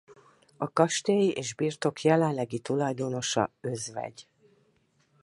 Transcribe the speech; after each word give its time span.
A 0.57 0.71
kastély 0.73 1.27
és 1.27 1.55
birtok 1.55 2.01
jelenlegi 2.01 2.59
tulajdonosa 2.59 3.51
özv. 3.61 3.97